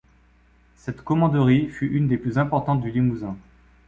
Cette 0.77 1.03
commanderie 1.03 1.67
fut 1.69 1.85
une 1.91 2.07
des 2.07 2.17
plus 2.17 2.39
importantes 2.39 2.81
du 2.81 2.89
Limousin. 2.89 3.37